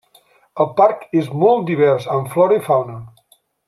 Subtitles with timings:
[0.63, 3.01] El parc és molt divers en flora i fauna.